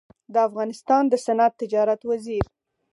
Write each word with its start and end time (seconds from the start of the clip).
د 0.33 0.35
افغانستان 0.47 1.03
د 1.09 1.13
صنعت 1.25 1.53
تجارت 1.61 1.99
وزیر 2.09 2.43